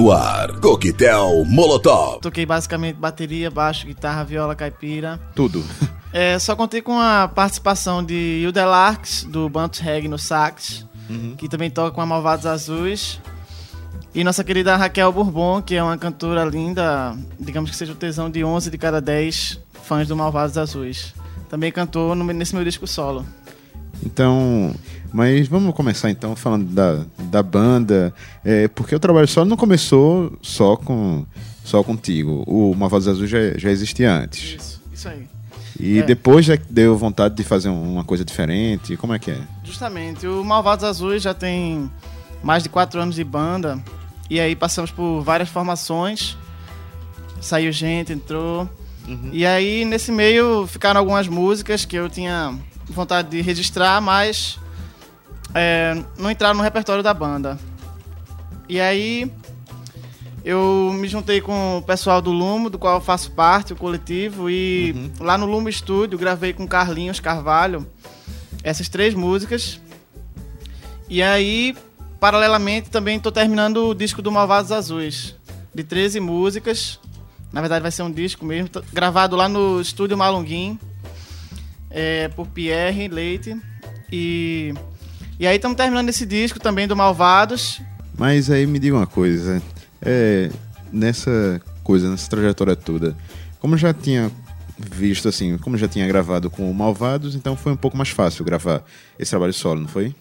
No 0.05 0.11
ar, 0.11 0.51
Coquetel 0.59 1.43
Molotov. 1.45 2.19
Toquei 2.21 2.45
basicamente 2.45 2.95
bateria, 2.95 3.49
baixo, 3.49 3.87
guitarra, 3.87 4.23
viola, 4.23 4.53
caipira. 4.55 5.19
Tudo. 5.33 5.63
É, 6.13 6.39
só 6.39 6.55
contei 6.55 6.81
com 6.81 6.97
a 6.97 7.27
participação 7.27 8.01
de 8.01 8.39
Hilda 8.41 8.65
Larks, 8.65 9.25
do 9.25 9.49
Bantus 9.49 9.81
Reg 9.81 10.07
no 10.07 10.17
sax, 10.17 10.85
que 11.37 11.49
também 11.49 11.69
toca 11.69 11.91
com 11.91 11.99
a 11.99 12.05
Malvados 12.05 12.45
Azuis. 12.45 13.19
E 14.13 14.23
nossa 14.23 14.41
querida 14.41 14.77
Raquel 14.77 15.11
Bourbon, 15.11 15.61
que 15.61 15.75
é 15.75 15.83
uma 15.83 15.97
cantora 15.97 16.45
linda, 16.45 17.13
digamos 17.37 17.69
que 17.69 17.75
seja 17.75 17.91
o 17.91 17.95
tesão 17.95 18.29
de 18.31 18.45
11 18.45 18.71
de 18.71 18.77
cada 18.77 19.01
10 19.01 19.59
fãs 19.83 20.07
do 20.07 20.15
Malvados 20.15 20.57
Azuis. 20.57 21.13
Também 21.49 21.69
cantou 21.69 22.15
no- 22.15 22.23
nesse 22.31 22.55
meu 22.55 22.63
disco 22.63 22.87
solo. 22.87 23.25
Então, 24.01 24.73
mas 25.15 25.47
vamos 25.47 25.73
começar 25.73 26.09
então 26.09 26.35
falando 26.35 26.65
da, 26.65 27.05
da 27.31 27.41
banda, 27.41 28.13
é, 28.43 28.67
porque 28.67 28.93
o 28.95 28.99
trabalho 28.99 29.27
solo 29.27 29.49
não 29.49 29.55
começou 29.57 30.37
só 30.41 30.75
com 30.75 31.25
só 31.63 31.81
contigo. 31.83 32.43
O 32.45 32.75
Malvados 32.75 33.07
Azul 33.07 33.25
já, 33.25 33.37
já 33.57 33.71
existia 33.71 34.11
antes. 34.13 34.55
Isso, 34.61 34.81
isso 34.93 35.07
aí. 35.09 35.27
E 35.79 35.99
É. 35.99 36.03
depois 36.03 36.45
já 36.45 36.57
deu 36.69 36.95
vontade 36.97 37.35
de 37.35 37.43
fazer 37.43 37.69
um- 37.69 37.93
uma 37.93 38.03
coisa 38.03 38.23
diferente. 38.23 38.95
Como 38.97 39.13
é 39.13 39.19
que 39.19 39.31
é? 39.31 39.39
Justamente, 39.63 40.27
o 40.27 40.43
Malvados 40.43 40.83
Azuis 40.85 41.23
já 41.23 41.33
tem 41.33 41.89
mais 42.43 42.61
de 42.63 42.69
quatro 42.69 42.99
anos 43.01 43.15
de 43.15 43.23
banda. 43.23 43.81
E 44.29 44.39
aí 44.39 44.55
passamos 44.55 44.91
por 44.91 45.21
várias 45.21 45.49
formações. 45.49 46.37
Saiu 47.41 47.71
gente, 47.71 48.11
entrou. 48.13 48.69
E 49.31 49.45
aí 49.45 49.85
nesse 49.85 50.11
meio 50.11 50.65
ficaram 50.67 50.99
algumas 50.99 51.27
músicas 51.27 51.85
que 51.85 51.95
eu 51.95 52.09
tinha 52.09 52.57
vontade 52.87 53.29
de 53.29 53.41
registrar, 53.41 54.01
mas 54.01 54.57
é, 55.55 55.95
não 56.17 56.29
entraram 56.29 56.55
no 56.55 56.63
repertório 56.63 57.01
da 57.01 57.13
banda. 57.13 57.57
E 58.67 58.79
aí 58.79 59.31
eu 60.43 60.91
me 60.93 61.07
juntei 61.07 61.39
com 61.41 61.77
o 61.77 61.81
pessoal 61.81 62.21
do 62.21 62.31
Lumo, 62.31 62.69
do 62.69 62.77
qual 62.77 62.95
eu 62.95 63.01
faço 63.01 63.31
parte, 63.31 63.73
o 63.73 63.75
coletivo, 63.75 64.49
e 64.49 65.11
lá 65.19 65.37
no 65.37 65.45
Lumo 65.47 65.69
Estúdio 65.69 66.19
gravei 66.19 66.53
com 66.53 66.67
Carlinhos 66.67 67.19
Carvalho 67.19 67.87
essas 68.61 68.89
três 68.89 69.13
músicas. 69.13 69.79
E 71.07 71.21
aí, 71.21 71.75
paralelamente, 72.19 72.89
também 72.89 73.17
estou 73.17 73.31
terminando 73.31 73.89
o 73.89 73.95
disco 73.95 74.21
do 74.21 74.31
Malvados 74.31 74.71
Azuis, 74.71 75.35
de 75.73 75.83
13 75.83 76.19
músicas. 76.19 76.99
Na 77.53 77.61
verdade, 77.61 77.83
vai 77.83 77.91
ser 77.91 78.01
um 78.01 78.11
disco 78.11 78.43
mesmo, 78.43 78.69
gravado 78.91 79.35
lá 79.35 79.47
no 79.47 79.79
estúdio 79.79 80.17
Malunguim, 80.17 80.79
é, 81.91 82.27
por 82.29 82.47
Pierre 82.47 83.07
Leite. 83.07 83.55
E, 84.11 84.73
e 85.39 85.47
aí, 85.47 85.55
estamos 85.55 85.77
terminando 85.77 86.09
esse 86.09 86.25
disco 86.25 86.59
também 86.59 86.87
do 86.87 86.95
Malvados. 86.95 87.81
Mas 88.17 88.49
aí 88.49 88.65
me 88.65 88.79
diga 88.79 88.95
uma 88.95 89.07
coisa, 89.07 89.61
é, 90.01 90.49
nessa 90.91 91.61
coisa, 91.83 92.09
nessa 92.09 92.29
trajetória 92.29 92.75
toda, 92.75 93.15
como 93.59 93.77
já 93.77 93.93
tinha 93.93 94.31
visto 94.77 95.27
assim, 95.27 95.57
como 95.57 95.77
já 95.77 95.87
tinha 95.87 96.07
gravado 96.07 96.49
com 96.49 96.69
o 96.69 96.73
Malvados, 96.73 97.35
então 97.35 97.55
foi 97.55 97.71
um 97.71 97.77
pouco 97.77 97.97
mais 97.97 98.09
fácil 98.09 98.43
gravar 98.45 98.83
esse 99.17 99.31
trabalho 99.31 99.53
solo, 99.53 99.81
não 99.81 99.87
foi? 99.87 100.13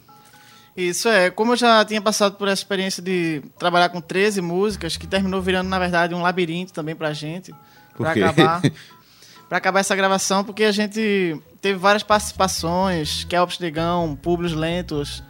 Isso 0.77 1.09
é, 1.09 1.31
como 1.31 1.53
eu 1.53 1.57
já 1.57 1.85
tinha 1.85 2.01
passado 2.01 2.35
por 2.37 2.49
essa 2.49 2.61
experiência 2.61 3.01
de 3.03 3.43
trabalhar 3.59 3.91
com 3.91 4.01
13 4.01 4.41
músicas, 4.41 4.97
que 4.97 5.07
terminou 5.07 5.41
virando, 5.41 5.69
na 5.69 5.79
verdade, 5.79 6.15
um 6.15 6.23
labirinto 6.23 6.73
também 6.73 6.97
pra 6.97 7.13
gente. 7.13 7.53
Por 7.97 8.05
pra 8.05 8.13
quê? 8.13 8.23
acabar. 8.23 8.61
pra 9.49 9.59
acabar 9.59 9.81
essa 9.81 9.95
gravação, 9.95 10.45
porque 10.45 10.65
a 10.65 10.73
gente 10.73 11.41
teve 11.61 11.79
várias 11.79 12.03
participações, 12.03 13.25
Kelps 13.25 13.59
Negão, 13.59 14.17
Públios 14.17 14.53
Lentos. 14.53 15.23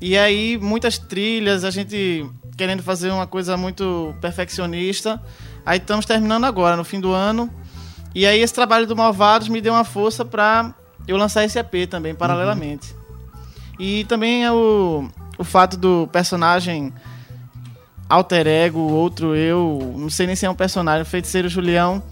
E 0.00 0.16
aí, 0.16 0.58
muitas 0.58 0.98
trilhas, 0.98 1.64
a 1.64 1.70
gente 1.70 2.26
querendo 2.56 2.82
fazer 2.82 3.10
uma 3.10 3.26
coisa 3.26 3.56
muito 3.56 4.14
perfeccionista. 4.20 5.22
Aí 5.64 5.78
estamos 5.78 6.04
terminando 6.04 6.44
agora, 6.44 6.76
no 6.76 6.84
fim 6.84 7.00
do 7.00 7.12
ano. 7.12 7.50
E 8.14 8.26
aí, 8.26 8.40
esse 8.40 8.52
trabalho 8.52 8.86
do 8.86 8.94
Malvados 8.96 9.48
me 9.48 9.60
deu 9.60 9.72
uma 9.72 9.84
força 9.84 10.24
pra 10.24 10.74
eu 11.06 11.16
lançar 11.16 11.44
esse 11.44 11.58
EP 11.58 11.88
também, 11.88 12.14
paralelamente. 12.14 12.94
E 13.78 14.04
também 14.04 14.44
é 14.44 14.52
o, 14.52 15.08
o 15.38 15.44
fato 15.44 15.76
do 15.76 16.08
personagem 16.12 16.92
alter 18.08 18.46
ego, 18.46 18.78
outro 18.78 19.34
eu, 19.34 19.94
não 19.96 20.10
sei 20.10 20.26
nem 20.26 20.36
se 20.36 20.46
é 20.46 20.50
um 20.50 20.54
personagem, 20.54 21.02
o 21.02 21.06
feiticeiro 21.06 21.48
Julião, 21.48 22.02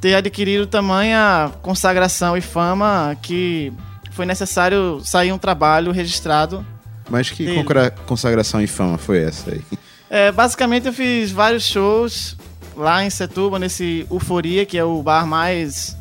ter 0.00 0.14
adquirido 0.14 0.66
tamanha 0.66 1.50
consagração 1.62 2.36
e 2.36 2.40
fama 2.40 3.16
que 3.22 3.72
foi 4.12 4.26
necessário 4.26 5.00
sair 5.04 5.32
um 5.32 5.38
trabalho 5.38 5.92
registrado. 5.92 6.64
Mas 7.08 7.30
que 7.30 7.44
Dele. 7.44 7.64
consagração 8.06 8.60
e 8.60 8.66
fama 8.66 8.98
foi 8.98 9.22
essa 9.22 9.50
aí? 9.50 9.62
É, 10.10 10.32
basicamente 10.32 10.86
eu 10.86 10.92
fiz 10.92 11.30
vários 11.30 11.64
shows 11.64 12.36
lá 12.76 13.04
em 13.04 13.10
Setúbal, 13.10 13.58
nesse 13.58 14.06
Euforia, 14.10 14.64
que 14.64 14.78
é 14.78 14.84
o 14.84 15.02
bar 15.02 15.26
mais 15.26 15.96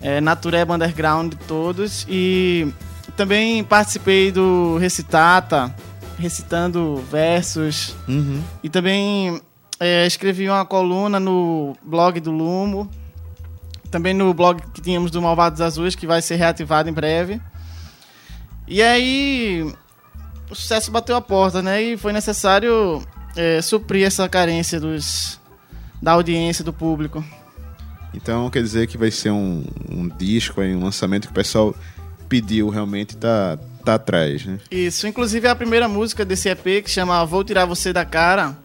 é, 0.00 0.20
natureba 0.20 0.74
underground 0.74 1.34
de 1.34 1.36
todos. 1.44 2.06
E 2.08 2.72
também 3.16 3.62
participei 3.64 4.30
do 4.30 4.78
Recitata, 4.78 5.74
recitando 6.18 6.96
versos. 7.10 7.94
Uhum. 8.08 8.42
E 8.62 8.68
também 8.68 9.40
é, 9.78 10.06
escrevi 10.06 10.48
uma 10.48 10.64
coluna 10.64 11.18
no 11.20 11.76
blog 11.82 12.20
do 12.20 12.30
Lumo. 12.30 12.88
Também 13.90 14.12
no 14.12 14.32
blog 14.34 14.62
que 14.74 14.80
tínhamos 14.80 15.10
do 15.10 15.22
Malvados 15.22 15.60
Azuis, 15.60 15.94
que 15.94 16.06
vai 16.06 16.20
ser 16.20 16.36
reativado 16.36 16.88
em 16.88 16.92
breve. 16.92 17.40
E 18.66 18.82
aí 18.82 19.72
o 20.50 20.54
sucesso 20.54 20.90
bateu 20.90 21.16
a 21.16 21.20
porta, 21.20 21.62
né? 21.62 21.82
E 21.82 21.96
foi 21.96 22.12
necessário 22.12 23.02
é, 23.36 23.62
suprir 23.62 24.06
essa 24.06 24.28
carência 24.28 24.78
dos, 24.78 25.40
da 26.02 26.12
audiência, 26.12 26.64
do 26.64 26.72
público. 26.72 27.24
Então 28.12 28.48
quer 28.50 28.62
dizer 28.62 28.86
que 28.86 28.98
vai 28.98 29.10
ser 29.10 29.30
um, 29.30 29.64
um 29.90 30.08
disco 30.08 30.60
um 30.60 30.82
lançamento 30.82 31.26
que 31.26 31.32
o 31.32 31.34
pessoal 31.34 31.74
pediu 32.28 32.68
realmente 32.68 33.16
tá, 33.16 33.58
tá 33.84 33.94
atrás, 33.94 34.44
né? 34.44 34.58
Isso, 34.70 35.06
inclusive 35.06 35.46
é 35.46 35.50
a 35.50 35.56
primeira 35.56 35.88
música 35.88 36.24
desse 36.24 36.48
EP 36.48 36.84
que 36.84 36.90
chama 36.90 37.24
Vou 37.24 37.42
Tirar 37.42 37.64
Você 37.64 37.92
da 37.92 38.04
Cara, 38.04 38.56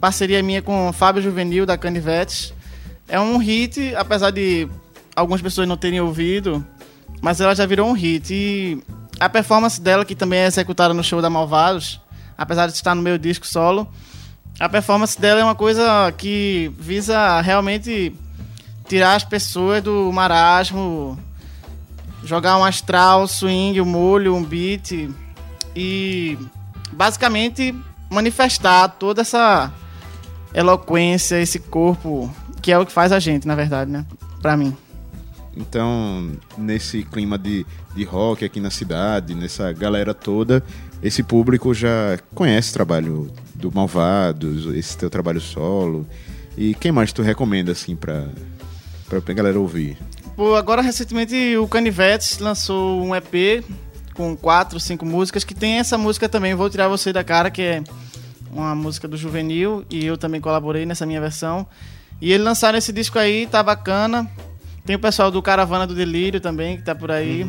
parceria 0.00 0.42
minha 0.42 0.62
com 0.62 0.92
Fábio 0.92 1.22
Juvenil 1.22 1.66
da 1.66 1.76
Canivetes. 1.76 2.54
É 3.10 3.18
um 3.18 3.38
hit, 3.38 3.92
apesar 3.96 4.30
de 4.30 4.68
algumas 5.16 5.42
pessoas 5.42 5.66
não 5.66 5.76
terem 5.76 6.00
ouvido, 6.00 6.64
mas 7.20 7.40
ela 7.40 7.56
já 7.56 7.66
virou 7.66 7.88
um 7.88 7.92
hit. 7.92 8.32
E 8.32 8.80
a 9.18 9.28
performance 9.28 9.80
dela, 9.80 10.04
que 10.04 10.14
também 10.14 10.38
é 10.38 10.46
executada 10.46 10.94
no 10.94 11.02
show 11.02 11.20
da 11.20 11.28
Malvados, 11.28 12.00
apesar 12.38 12.68
de 12.68 12.72
estar 12.74 12.94
no 12.94 13.02
meu 13.02 13.18
disco 13.18 13.44
solo, 13.44 13.88
a 14.60 14.68
performance 14.68 15.20
dela 15.20 15.40
é 15.40 15.44
uma 15.44 15.56
coisa 15.56 16.12
que 16.16 16.70
visa 16.78 17.40
realmente 17.40 18.14
tirar 18.86 19.16
as 19.16 19.24
pessoas 19.24 19.82
do 19.82 20.12
marasmo, 20.12 21.18
jogar 22.22 22.58
um 22.58 22.64
astral, 22.64 23.26
swing, 23.26 23.80
um 23.80 23.86
molho, 23.86 24.36
um 24.36 24.44
beat 24.44 25.10
e 25.74 26.38
basicamente 26.92 27.74
manifestar 28.08 28.86
toda 28.88 29.22
essa 29.22 29.72
eloquência, 30.54 31.40
esse 31.40 31.58
corpo 31.58 32.32
que 32.60 32.72
é 32.72 32.78
o 32.78 32.86
que 32.86 32.92
faz 32.92 33.12
a 33.12 33.18
gente, 33.18 33.46
na 33.46 33.54
verdade, 33.54 33.90
né? 33.90 34.04
Pra 34.40 34.56
mim. 34.56 34.76
Então, 35.56 36.30
nesse 36.56 37.02
clima 37.02 37.36
de, 37.36 37.66
de 37.94 38.04
rock 38.04 38.44
aqui 38.44 38.60
na 38.60 38.70
cidade, 38.70 39.34
nessa 39.34 39.72
galera 39.72 40.14
toda, 40.14 40.62
esse 41.02 41.22
público 41.22 41.74
já 41.74 42.18
conhece 42.34 42.70
o 42.70 42.74
trabalho 42.74 43.30
do 43.54 43.72
Malvados, 43.72 44.66
esse 44.74 44.96
teu 44.96 45.10
trabalho 45.10 45.40
solo. 45.40 46.06
E 46.56 46.74
quem 46.74 46.92
mais 46.92 47.12
tu 47.12 47.22
recomenda, 47.22 47.72
assim, 47.72 47.96
pra, 47.96 48.28
pra 49.08 49.34
galera 49.34 49.58
ouvir? 49.58 49.98
Pô, 50.36 50.54
agora 50.54 50.82
recentemente 50.82 51.56
o 51.56 51.66
Canivetes 51.66 52.38
lançou 52.38 53.02
um 53.04 53.14
EP 53.14 53.64
com 54.14 54.36
quatro, 54.36 54.78
cinco 54.78 55.04
músicas 55.04 55.44
que 55.44 55.54
tem 55.54 55.78
essa 55.78 55.98
música 55.98 56.28
também, 56.28 56.54
Vou 56.54 56.70
Tirar 56.70 56.88
Você 56.88 57.12
da 57.12 57.24
Cara, 57.24 57.50
que 57.50 57.62
é 57.62 57.82
uma 58.52 58.74
música 58.74 59.06
do 59.06 59.16
Juvenil 59.16 59.84
e 59.90 60.04
eu 60.04 60.16
também 60.16 60.40
colaborei 60.40 60.84
nessa 60.84 61.06
minha 61.06 61.20
versão. 61.20 61.66
E 62.20 62.32
eles 62.32 62.44
lançaram 62.44 62.78
esse 62.78 62.92
disco 62.92 63.18
aí, 63.18 63.46
tá 63.46 63.62
bacana. 63.62 64.30
Tem 64.84 64.96
o 64.96 64.98
pessoal 64.98 65.30
do 65.30 65.40
Caravana 65.40 65.86
do 65.86 65.94
Delírio 65.94 66.40
também, 66.40 66.76
que 66.76 66.82
tá 66.82 66.94
por 66.94 67.10
aí. 67.10 67.48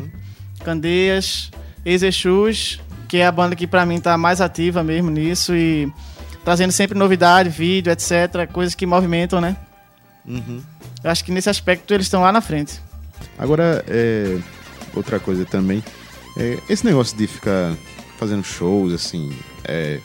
Candeias, 0.64 1.52
Exexus, 1.86 2.80
que 3.08 3.18
é 3.18 3.26
a 3.26 3.32
banda 3.32 3.56
que 3.56 3.68
pra 3.68 3.86
mim 3.86 4.00
tá 4.00 4.18
mais 4.18 4.40
ativa 4.40 4.84
mesmo 4.84 5.10
nisso 5.10 5.56
e 5.56 5.92
trazendo 6.44 6.72
sempre 6.72 6.98
novidade, 6.98 7.50
vídeo, 7.50 7.92
etc. 7.92 8.48
Coisas 8.52 8.76
que 8.76 8.86
movimentam, 8.86 9.42
né? 9.42 9.58
Eu 11.04 11.10
acho 11.10 11.24
que 11.26 11.32
nesse 11.32 11.50
aspecto 11.50 11.94
eles 11.94 12.06
estão 12.06 12.22
lá 12.22 12.32
na 12.32 12.42
frente. 12.42 12.80
Agora, 13.38 13.84
é, 13.88 14.38
outra 14.96 15.20
coisa 15.20 15.46
também, 15.46 15.84
é, 16.38 16.60
esse 16.70 16.86
negócio 16.86 17.18
de 17.18 17.28
ficar 17.28 17.76
fazendo 18.18 18.44
shows, 18.44 18.94
assim, 18.94 19.36
é, 19.64 20.00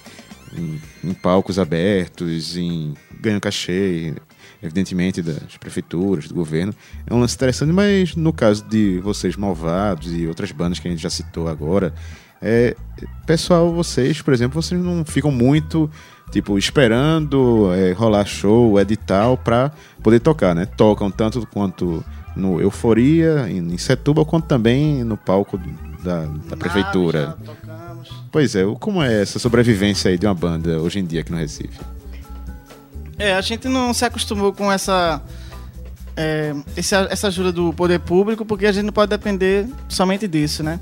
em, 0.57 0.81
em 1.05 1.15
palcos 1.15 1.59
abertos, 1.59 2.57
em 2.57 2.95
ganhando 3.21 3.41
cachê, 3.41 4.15
evidentemente 4.67 5.23
das 5.23 5.57
prefeituras, 5.59 6.29
do 6.29 6.35
governo, 6.35 6.75
é 7.07 7.15
um 7.15 7.21
lance 7.21 7.35
interessante, 7.35 7.73
mas 7.73 8.15
no 8.15 8.33
caso 8.33 8.65
de 8.65 9.01
vocês 9.01 9.37
Malvados 9.37 10.13
e 10.13 10.27
outras 10.27 10.53
bandas 10.53 10.79
que 10.79 10.89
a 10.89 10.91
gente 10.91 11.03
já 11.03 11.11
citou 11.11 11.49
agora, 11.49 11.95
é, 12.41 12.77
pessoal, 13.27 13.73
vocês, 13.73 14.21
por 14.21 14.35
exemplo, 14.35 14.61
vocês 14.61 14.81
não 14.81 15.05
ficam 15.05 15.31
muito 15.31 15.91
tipo 16.31 16.59
esperando 16.59 17.73
é, 17.75 17.93
rolar 17.93 18.25
show, 18.25 18.79
edital 18.81 19.37
pra 19.39 19.71
poder 20.03 20.21
tocar, 20.21 20.55
né? 20.55 20.67
Tocam 20.67 21.11
tanto 21.11 21.47
quanto 21.47 22.05
no 22.37 22.61
Euforia, 22.61 23.47
em, 23.49 23.59
em 23.59 23.79
Setúbal, 23.79 24.27
quanto 24.27 24.47
também 24.47 25.03
no 25.03 25.17
palco 25.17 25.59
da, 26.03 26.27
da 26.49 26.57
prefeitura. 26.57 27.37
Pois 28.31 28.55
é, 28.55 28.65
como 28.79 29.03
é 29.03 29.23
essa 29.23 29.39
sobrevivência 29.39 30.11
aí 30.11 30.19
de 30.19 30.27
uma 30.27 30.35
banda 30.35 30.79
hoje 30.81 30.99
em 30.99 31.07
dia 31.07 31.21
aqui 31.21 31.33
no 31.33 31.39
Recife? 31.39 31.96
É, 33.19 33.33
a 33.35 33.41
gente 33.41 33.69
não 33.69 33.95
se 33.95 34.05
acostumou 34.05 34.53
com 34.53 34.71
essa, 34.71 35.23
é, 36.17 36.55
esse- 36.77 36.95
essa 36.95 37.29
ajuda 37.29 37.51
do 37.53 37.73
poder 37.73 38.01
público, 38.01 38.45
porque 38.45 38.67
a 38.67 38.73
gente 38.73 38.85
não 38.85 38.93
pode 38.93 39.11
depender 39.11 39.67
somente 39.89 40.29
disso, 40.29 40.63
né? 40.63 40.81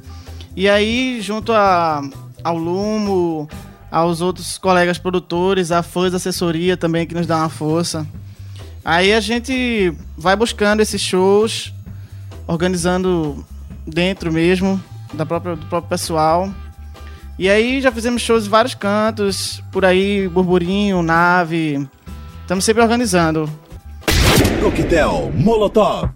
E 0.56 0.68
aí, 0.68 1.20
junto 1.20 1.52
a, 1.52 2.02
ao 2.42 2.56
Lumo, 2.56 3.48
aos 3.90 4.20
outros 4.20 4.58
colegas 4.58 4.98
produtores, 4.98 5.70
a 5.70 5.82
fãs 5.82 6.14
assessoria 6.14 6.76
também 6.76 7.06
que 7.06 7.14
nos 7.14 7.26
dá 7.26 7.38
uma 7.38 7.48
força. 7.48 8.06
Aí 8.84 9.12
a 9.12 9.20
gente 9.20 9.92
vai 10.16 10.36
buscando 10.36 10.80
esses 10.80 11.00
shows, 11.00 11.72
organizando 12.46 13.44
dentro 13.86 14.32
mesmo 14.32 14.82
da 15.14 15.24
própria, 15.24 15.56
do 15.56 15.66
próprio 15.66 15.88
pessoal. 15.88 16.52
E 17.38 17.48
aí 17.48 17.80
já 17.80 17.90
fizemos 17.90 18.22
shows 18.22 18.46
em 18.46 18.48
vários 18.48 18.74
cantos, 18.74 19.62
por 19.72 19.84
aí, 19.84 20.28
Burburinho, 20.28 21.02
Nave. 21.02 21.88
Estamos 22.44 22.62
sempre 22.62 22.82
organizando. 22.82 23.48
Coquetel 24.60 25.32
Molotov. 25.34 26.10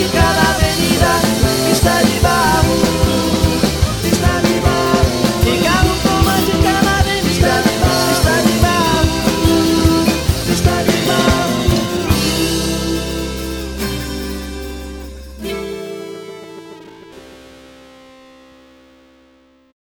in 0.00 0.08
cada 0.10 0.54
avenida 0.54 1.20
está 1.72 2.02
llevado. 2.02 3.17